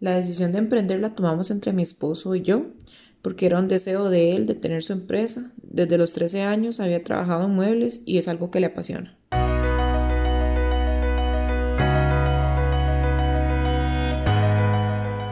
[0.00, 2.66] La decisión de emprender la tomamos entre mi esposo y yo,
[3.20, 5.50] porque era un deseo de él de tener su empresa.
[5.60, 9.16] Desde los 13 años había trabajado en muebles y es algo que le apasiona.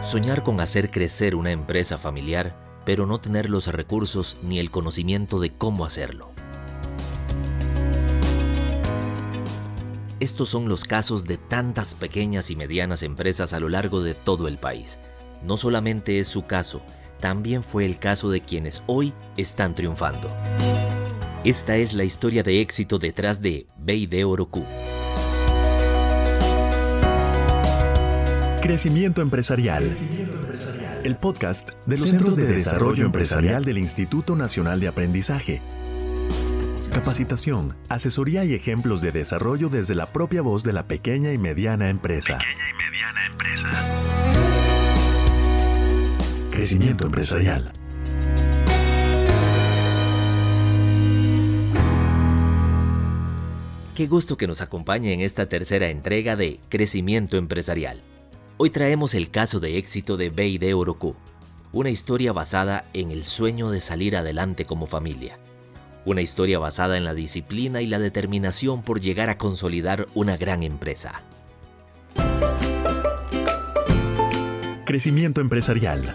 [0.02, 5.38] Soñar con hacer crecer una empresa familiar, pero no tener los recursos ni el conocimiento
[5.38, 6.32] de cómo hacerlo.
[10.18, 14.48] Estos son los casos de tantas pequeñas y medianas empresas a lo largo de todo
[14.48, 14.98] el país.
[15.42, 16.80] No solamente es su caso,
[17.20, 20.34] también fue el caso de quienes hoy están triunfando.
[21.44, 24.64] Esta es la historia de éxito detrás de Beide Oroku.
[28.62, 29.92] Crecimiento empresarial.
[31.05, 35.60] El podcast de los Centros de Desarrollo Empresarial del Instituto Nacional de Aprendizaje.
[36.90, 41.88] Capacitación, asesoría y ejemplos de desarrollo desde la propia voz de la pequeña y mediana
[41.88, 42.38] empresa.
[42.38, 43.70] Pequeña y mediana empresa.
[46.50, 47.72] Crecimiento empresarial.
[53.94, 58.02] Qué gusto que nos acompañe en esta tercera entrega de Crecimiento Empresarial.
[58.58, 61.16] Hoy traemos el caso de éxito de Beide Oroku,
[61.72, 65.39] una historia basada en el sueño de salir adelante como familia.
[66.06, 70.62] Una historia basada en la disciplina y la determinación por llegar a consolidar una gran
[70.62, 71.22] empresa.
[74.86, 76.14] Crecimiento empresarial.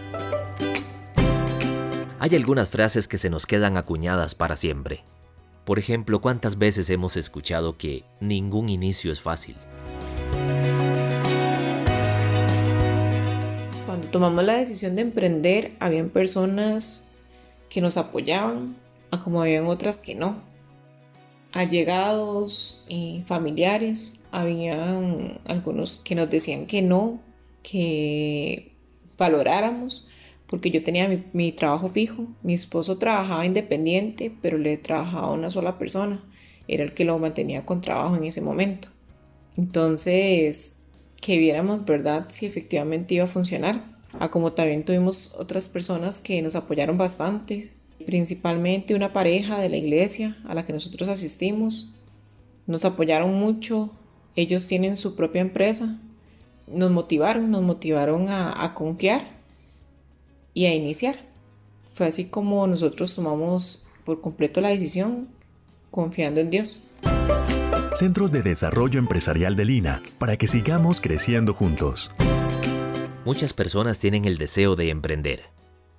[2.20, 5.04] Hay algunas frases que se nos quedan acuñadas para siempre.
[5.66, 9.58] Por ejemplo, ¿cuántas veces hemos escuchado que ningún inicio es fácil?
[14.12, 17.12] tomamos la decisión de emprender, habían personas
[17.70, 18.76] que nos apoyaban,
[19.12, 20.42] a como habían otras que no.
[21.54, 27.20] Allegados y familiares, habían algunos que nos decían que no,
[27.62, 28.72] que
[29.18, 30.08] valoráramos,
[30.48, 35.34] porque yo tenía mi, mi trabajo fijo, mi esposo trabajaba independiente, pero le trabajaba a
[35.34, 36.24] una sola persona,
[36.68, 38.88] era el que lo mantenía con trabajo en ese momento.
[39.58, 40.76] Entonces,
[41.20, 46.42] que viéramos, ¿verdad?, si efectivamente iba a funcionar a como también tuvimos otras personas que
[46.42, 51.94] nos apoyaron bastante, principalmente una pareja de la iglesia a la que nosotros asistimos.
[52.68, 53.90] Nos apoyaron mucho,
[54.36, 56.00] ellos tienen su propia empresa,
[56.68, 59.40] nos motivaron, nos motivaron a, a confiar
[60.54, 61.16] y a iniciar.
[61.92, 65.28] Fue así como nosotros tomamos por completo la decisión,
[65.90, 66.84] confiando en Dios.
[67.94, 72.12] Centros de Desarrollo Empresarial de Lina, para que sigamos creciendo juntos.
[73.26, 75.42] Muchas personas tienen el deseo de emprender,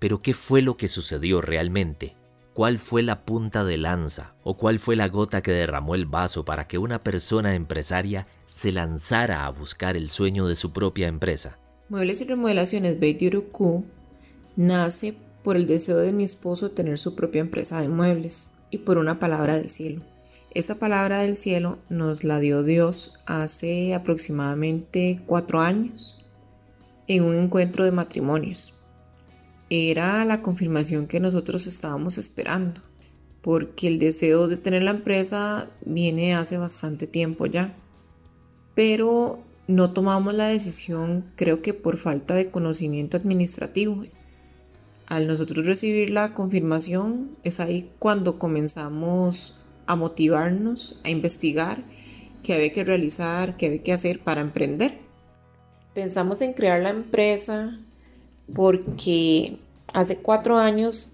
[0.03, 2.17] pero ¿qué fue lo que sucedió realmente?
[2.55, 6.45] ¿Cuál fue la punta de lanza o cuál fue la gota que derramó el vaso
[6.45, 11.61] para que una persona empresaria se lanzara a buscar el sueño de su propia empresa?
[11.89, 13.85] Muebles y remodelaciones Betty Uruku
[14.57, 15.15] nace
[15.45, 19.21] por el deseo de mi esposo tener su propia empresa de muebles y por una
[19.21, 20.03] palabra del cielo.
[20.53, 26.19] Esa palabra del cielo nos la dio Dios hace aproximadamente cuatro años
[27.07, 28.75] en un encuentro de matrimonios.
[29.75, 32.83] Era la confirmación que nosotros estábamos esperando,
[33.41, 37.75] porque el deseo de tener la empresa viene hace bastante tiempo ya.
[38.75, 39.39] Pero
[39.69, 44.05] no tomamos la decisión, creo que por falta de conocimiento administrativo.
[45.07, 49.57] Al nosotros recibir la confirmación, es ahí cuando comenzamos
[49.87, 51.83] a motivarnos, a investigar
[52.43, 55.01] qué había que realizar, qué había que hacer para emprender
[55.95, 57.79] pensamos en crear la empresa
[58.55, 59.59] porque
[59.93, 61.09] hace cuatro años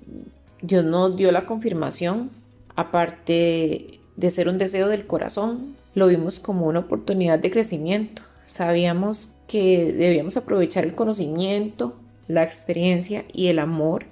[0.61, 2.31] Dios nos dio la confirmación,
[2.75, 8.23] aparte de ser un deseo del corazón, lo vimos como una oportunidad de crecimiento.
[8.47, 11.95] Sabíamos que debíamos aprovechar el conocimiento,
[12.27, 14.06] la experiencia y el amor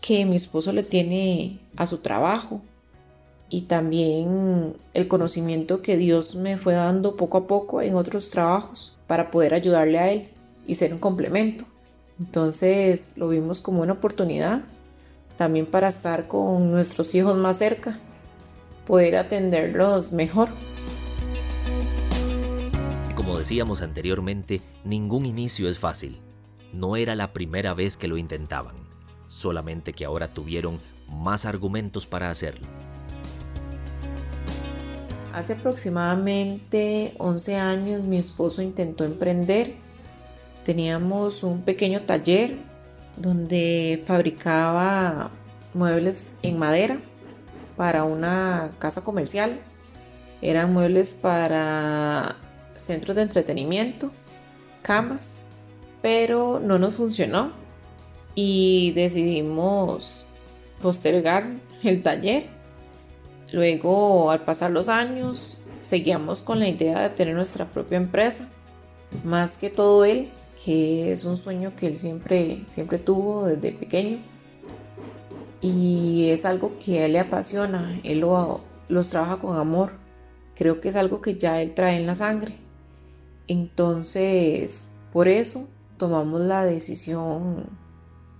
[0.00, 2.60] que mi esposo le tiene a su trabajo
[3.48, 8.98] y también el conocimiento que Dios me fue dando poco a poco en otros trabajos
[9.06, 10.28] para poder ayudarle a él
[10.66, 11.64] y ser un complemento.
[12.22, 14.62] Entonces lo vimos como una oportunidad
[15.36, 17.98] también para estar con nuestros hijos más cerca,
[18.86, 20.48] poder atenderlos mejor.
[23.16, 26.20] Como decíamos anteriormente, ningún inicio es fácil.
[26.72, 28.76] No era la primera vez que lo intentaban,
[29.26, 30.78] solamente que ahora tuvieron
[31.08, 32.68] más argumentos para hacerlo.
[35.32, 39.81] Hace aproximadamente 11 años mi esposo intentó emprender.
[40.64, 42.56] Teníamos un pequeño taller
[43.16, 45.30] donde fabricaba
[45.74, 46.98] muebles en madera
[47.76, 49.58] para una casa comercial.
[50.40, 52.36] Eran muebles para
[52.76, 54.10] centros de entretenimiento,
[54.82, 55.46] camas
[56.02, 57.52] pero no nos funcionó
[58.34, 60.26] y decidimos
[60.82, 61.46] postergar
[61.82, 62.46] el taller.
[63.52, 68.48] Luego, al pasar los años, seguíamos con la idea de tener nuestra propia empresa.
[69.24, 70.30] Más que todo él,
[70.64, 74.18] que es un sueño que él siempre, siempre tuvo desde pequeño.
[75.60, 79.92] Y es algo que a él le apasiona, él lo, los trabaja con amor.
[80.56, 82.56] Creo que es algo que ya él trae en la sangre.
[83.46, 87.64] Entonces, por eso tomamos la decisión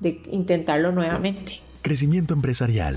[0.01, 1.61] de intentarlo nuevamente.
[1.83, 2.97] Crecimiento empresarial.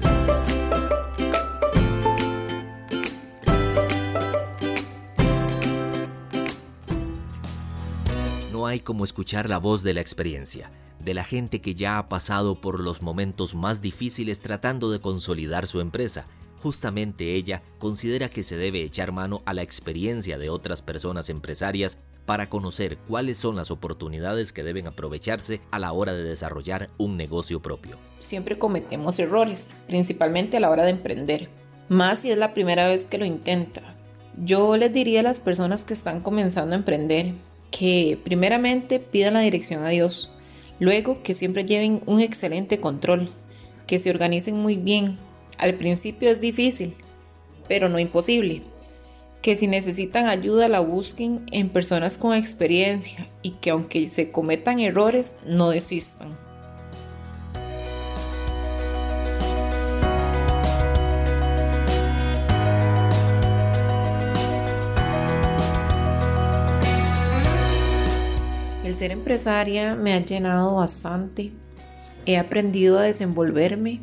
[8.56, 10.72] No hay como escuchar la voz de la experiencia,
[11.04, 15.68] de la gente que ya ha pasado por los momentos más difíciles tratando de consolidar
[15.68, 16.25] su empresa.
[16.60, 21.98] Justamente ella considera que se debe echar mano a la experiencia de otras personas empresarias
[22.25, 27.18] para conocer cuáles son las oportunidades que deben aprovecharse a la hora de desarrollar un
[27.18, 27.98] negocio propio.
[28.19, 31.50] Siempre cometemos errores, principalmente a la hora de emprender,
[31.90, 34.06] más si es la primera vez que lo intentas.
[34.38, 37.34] Yo les diría a las personas que están comenzando a emprender
[37.77, 40.31] que primeramente pidan la dirección a Dios,
[40.80, 43.31] luego que siempre lleven un excelente control,
[43.86, 45.18] que se organicen muy bien.
[45.57, 46.95] Al principio es difícil,
[47.68, 48.62] pero no imposible
[49.42, 54.80] que si necesitan ayuda la busquen en personas con experiencia y que aunque se cometan
[54.80, 56.44] errores no desistan.
[68.95, 71.51] Ser empresaria me ha llenado bastante.
[72.25, 74.00] He aprendido a desenvolverme,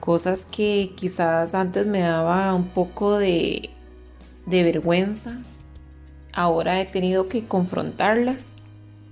[0.00, 3.70] cosas que quizás antes me daba un poco de
[4.44, 5.38] de vergüenza.
[6.34, 8.52] Ahora he tenido que confrontarlas.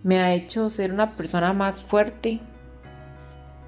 [0.03, 2.41] Me ha hecho ser una persona más fuerte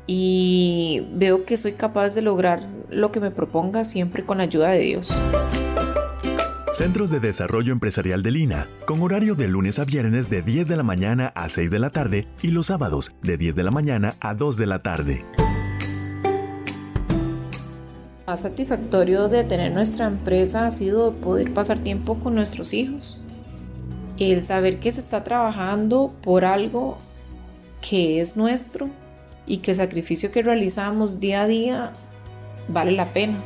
[0.06, 2.60] y veo que soy capaz de lograr
[2.90, 5.18] lo que me proponga siempre con la ayuda de Dios.
[6.76, 10.76] Centros de Desarrollo Empresarial de Lina, con horario de lunes a viernes de 10 de
[10.76, 14.12] la mañana a 6 de la tarde y los sábados de 10 de la mañana
[14.20, 15.24] a 2 de la tarde
[18.26, 23.22] más satisfactorio de tener nuestra empresa ha sido poder pasar tiempo con nuestros hijos.
[24.18, 26.98] El saber que se está trabajando por algo
[27.80, 28.90] que es nuestro
[29.46, 31.92] y que el sacrificio que realizamos día a día
[32.68, 33.42] vale la pena.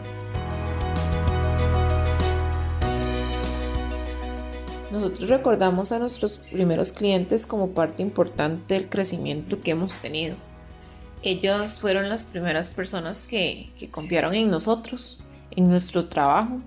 [4.90, 10.36] Nosotros recordamos a nuestros primeros clientes como parte importante del crecimiento que hemos tenido
[11.22, 15.20] ellos fueron las primeras personas que, confiaron en nosotros,
[15.50, 16.60] en nuestro trabajo.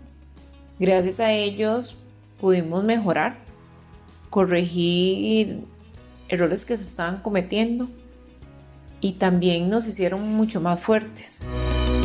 [0.79, 1.97] Gracias a ellos
[2.39, 3.37] pudimos mejorar,
[4.29, 5.65] corregir
[6.27, 7.89] errores que se estaban cometiendo
[9.01, 11.47] y también nos hicieron mucho más fuertes.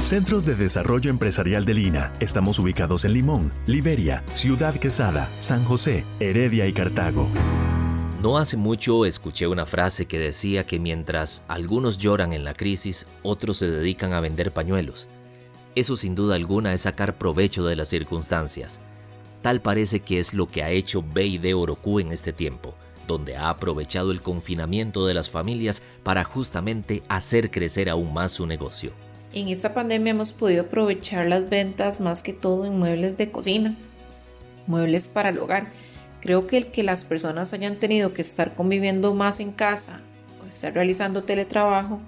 [0.03, 2.15] Centros de Desarrollo Empresarial de Lina.
[2.19, 7.29] Estamos ubicados en Limón, Liberia, Ciudad Quesada, San José, Heredia y Cartago.
[8.23, 13.07] No hace mucho escuché una frase que decía que mientras algunos lloran en la crisis,
[13.23, 15.09] otros se dedican a vender pañuelos.
[15.75, 18.81] Eso sin duda alguna es sacar provecho de las circunstancias.
[19.43, 22.75] Tal parece que es lo que ha hecho B&D Oroku en este tiempo,
[23.07, 28.47] donde ha aprovechado el confinamiento de las familias para justamente hacer crecer aún más su
[28.47, 28.93] negocio.
[29.33, 33.77] En esta pandemia hemos podido aprovechar las ventas más que todo en muebles de cocina,
[34.67, 35.69] muebles para el hogar,
[36.21, 40.01] Creo que el que las personas hayan tenido que estar conviviendo más en casa
[40.43, 42.01] o estar realizando teletrabajo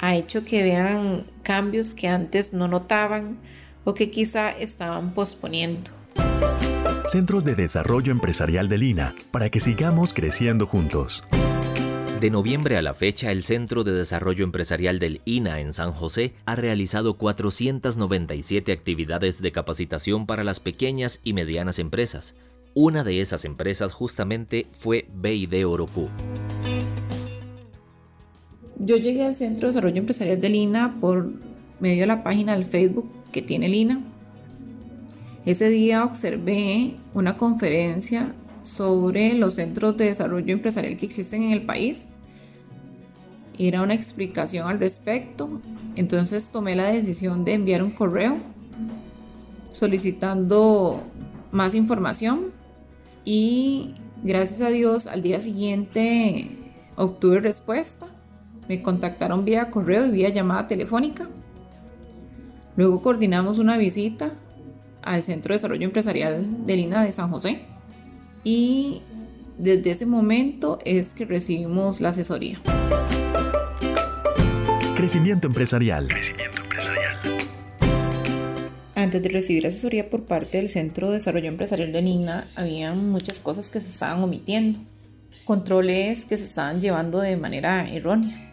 [0.00, 3.38] ha hecho que vean cambios que antes no notaban
[3.84, 5.90] o que quizá estaban posponiendo.
[7.06, 11.24] Centros de Desarrollo Empresarial de Lina, para que sigamos creciendo juntos.
[12.22, 16.34] De noviembre a la fecha, el Centro de Desarrollo Empresarial del INA en San José
[16.46, 22.36] ha realizado 497 actividades de capacitación para las pequeñas y medianas empresas,
[22.74, 26.10] una de esas empresas justamente fue BID Oroku.
[28.78, 31.28] Yo llegué al Centro de Desarrollo Empresarial de Lina por
[31.80, 34.00] medio de la página del Facebook que tiene Lina.
[35.44, 41.66] Ese día observé una conferencia sobre los centros de desarrollo empresarial que existen en el
[41.66, 42.14] país.
[43.58, 45.60] Era una explicación al respecto.
[45.96, 48.38] Entonces tomé la decisión de enviar un correo
[49.68, 51.02] solicitando
[51.50, 52.52] más información
[53.24, 56.48] y gracias a Dios al día siguiente
[56.96, 58.06] obtuve respuesta.
[58.68, 61.28] Me contactaron vía correo y vía llamada telefónica.
[62.76, 64.32] Luego coordinamos una visita
[65.02, 67.71] al Centro de Desarrollo Empresarial de Lina de San José
[68.44, 69.02] y
[69.58, 72.58] Desde ese momento es que recibimos la asesoría.
[74.96, 76.08] Crecimiento empresarial.
[78.94, 83.40] Antes de recibir asesoría por parte del Centro de Desarrollo Empresarial de Nina, había muchas
[83.40, 84.80] cosas que se estaban omitiendo,
[85.44, 88.52] controles que se estaban llevando de manera errónea.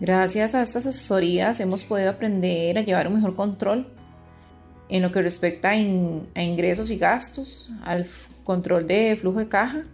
[0.00, 3.86] Gracias a estas asesorías hemos podido aprender a llevar un mejor control
[4.90, 5.76] en lo que respecta a,
[6.42, 8.06] ingresos y gastos, al
[8.44, 9.84] control de flujo de caja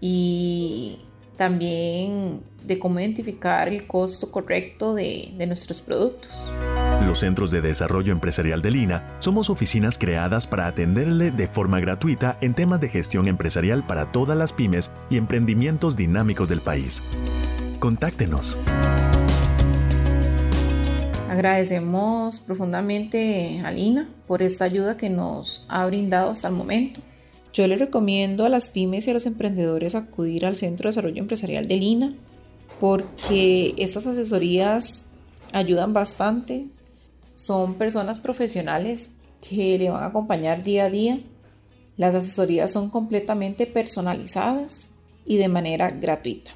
[0.00, 1.00] y
[1.36, 6.30] también de cómo identificar el costo correcto de, de nuestros productos.
[7.06, 12.38] Los Centros de Desarrollo Empresarial de Lina somos oficinas creadas para atenderle de forma gratuita
[12.40, 17.02] en temas de gestión empresarial para todas las pymes y emprendimientos dinámicos del país.
[17.78, 18.58] Contáctenos.
[21.34, 27.00] Agradecemos profundamente a Lina por esta ayuda que nos ha brindado hasta el momento.
[27.52, 31.20] Yo le recomiendo a las pymes y a los emprendedores acudir al Centro de Desarrollo
[31.20, 32.14] Empresarial de Lina
[32.78, 35.06] porque estas asesorías
[35.50, 36.66] ayudan bastante.
[37.34, 39.10] Son personas profesionales
[39.40, 41.18] que le van a acompañar día a día.
[41.96, 46.52] Las asesorías son completamente personalizadas y de manera gratuita.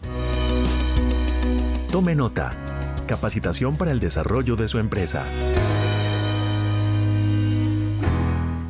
[1.90, 2.67] Tome nota
[3.08, 5.24] capacitación para el desarrollo de su empresa.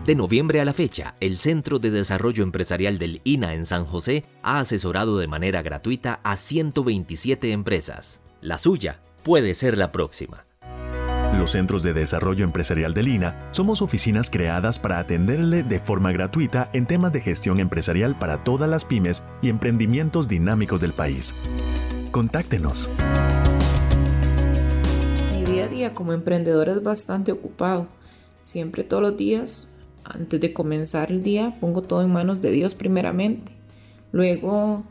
[0.07, 4.25] De noviembre a la fecha, el Centro de Desarrollo Empresarial del INA en San José
[4.42, 8.23] ha asesorado de manera gratuita a 127 empresas.
[8.40, 10.47] La suya puede ser la próxima.
[11.37, 16.71] Los Centros de Desarrollo Empresarial del INA somos oficinas creadas para atenderle de forma gratuita
[16.73, 21.35] en temas de gestión empresarial para todas las pymes y emprendimientos dinámicos del país.
[22.12, 22.90] Contáctenos
[25.49, 27.88] día a día como emprendedor es bastante ocupado.
[28.43, 29.69] Siempre todos los días,
[30.05, 33.52] antes de comenzar el día, pongo todo en manos de Dios primeramente.
[34.12, 34.85] Luego,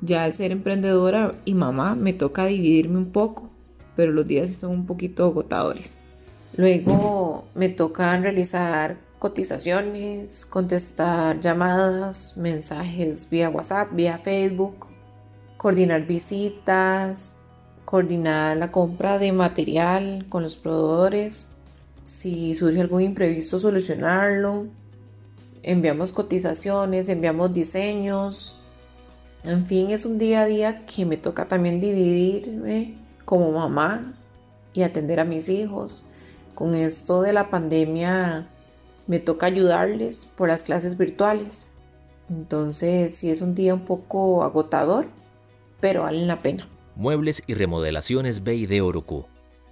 [0.00, 3.50] ya al ser emprendedora y mamá, me toca dividirme un poco,
[3.94, 6.00] pero los días son un poquito agotadores.
[6.56, 14.88] Luego me toca realizar cotizaciones, contestar llamadas, mensajes vía WhatsApp, vía Facebook,
[15.56, 17.36] coordinar visitas,
[17.92, 21.58] coordinar la compra de material con los proveedores,
[22.00, 24.64] si surge algún imprevisto solucionarlo,
[25.62, 28.62] enviamos cotizaciones, enviamos diseños,
[29.44, 32.94] en fin, es un día a día que me toca también dividirme
[33.26, 34.14] como mamá
[34.72, 36.06] y atender a mis hijos.
[36.54, 38.48] Con esto de la pandemia
[39.06, 41.76] me toca ayudarles por las clases virtuales.
[42.30, 45.08] Entonces sí es un día un poco agotador,
[45.78, 46.71] pero valen la pena.
[46.94, 49.26] Muebles y Remodelaciones B&D Orocu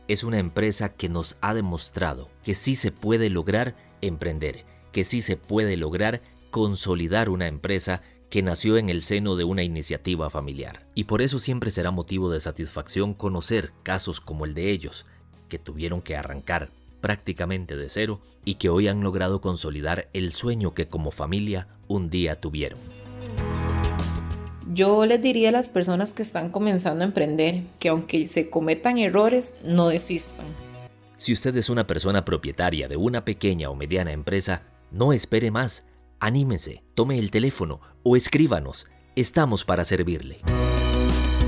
[0.09, 5.21] es una empresa que nos ha demostrado que sí se puede lograr emprender, que sí
[5.21, 8.01] se puede lograr consolidar una empresa
[8.31, 10.87] que nació en el seno de una iniciativa familiar.
[10.95, 15.05] Y por eso siempre será motivo de satisfacción conocer casos como el de ellos,
[15.49, 16.71] que tuvieron que arrancar
[17.03, 22.09] prácticamente de cero y que hoy han logrado consolidar el sueño que como familia un
[22.09, 22.79] día tuvieron.
[24.73, 28.99] Yo les diría a las personas que están comenzando a emprender que aunque se cometan
[28.99, 30.47] errores, no desistan.
[31.17, 34.63] Si usted es una persona propietaria de una pequeña o mediana empresa,
[34.93, 35.83] no espere más.
[36.21, 38.87] Anímese, tome el teléfono o escríbanos.
[39.17, 40.39] Estamos para servirle.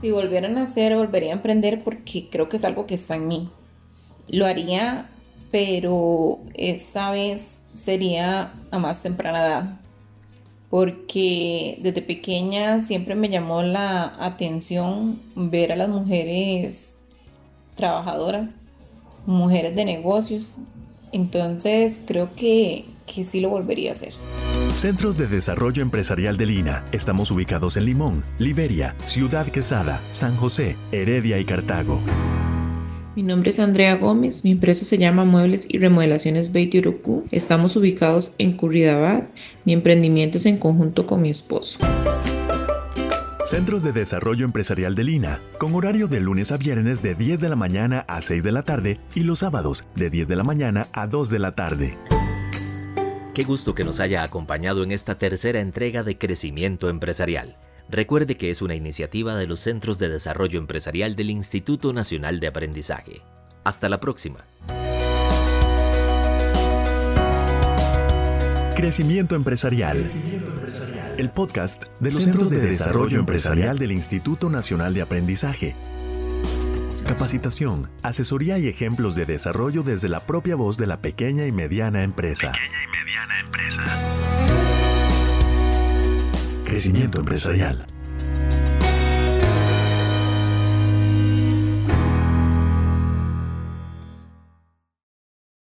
[0.00, 3.29] Si volvieran a hacer, volvería a emprender porque creo que es algo que está en
[3.29, 3.50] mí.
[4.29, 5.12] Lo haría
[5.53, 9.81] pero esa vez sería a más temprana edad,
[10.71, 16.97] porque desde pequeña siempre me llamó la atención ver a las mujeres
[17.77, 18.67] trabajadoras,
[19.27, 20.55] mujeres de negocios,
[21.13, 24.15] entonces creo que, que sí lo volvería a hacer.
[24.75, 26.87] Centros de Desarrollo Empresarial de Lina.
[26.93, 32.01] Estamos ubicados en Limón, Liberia, Ciudad Quesada, San José, Heredia y Cartago.
[33.14, 37.26] Mi nombre es Andrea Gómez, mi empresa se llama Muebles y Remodelaciones Beit Yoroku.
[37.31, 39.28] Estamos ubicados en Curridabat.
[39.66, 41.78] Mi emprendimiento es en conjunto con mi esposo.
[43.45, 47.50] Centros de Desarrollo Empresarial de Lina, con horario de lunes a viernes de 10 de
[47.50, 50.87] la mañana a 6 de la tarde y los sábados de 10 de la mañana
[50.95, 51.99] a 2 de la tarde.
[53.35, 57.57] Qué gusto que nos haya acompañado en esta tercera entrega de Crecimiento Empresarial.
[57.89, 62.47] Recuerde que es una iniciativa de los Centros de Desarrollo Empresarial del Instituto Nacional de
[62.47, 63.23] Aprendizaje.
[63.65, 64.45] Hasta la próxima.
[68.75, 70.05] Crecimiento Empresarial.
[71.17, 75.77] El podcast de los Centros de Desarrollo Empresarial del Instituto Nacional de Aprendizaje
[77.05, 82.03] Capacitación, asesoría y ejemplos de desarrollo desde la propia voz de la pequeña y mediana
[82.05, 82.53] empresa.
[82.53, 84.62] Pequeña y mediana empresa.
[86.73, 87.85] Crecimiento empresarial.